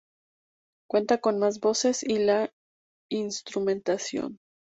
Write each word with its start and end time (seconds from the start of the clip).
Cuenta 0.89 1.19
con 1.19 1.37
más 1.37 1.59
voces 1.59 2.01
y 2.01 2.17
la 2.17 2.51
instrumentación. 3.11 4.39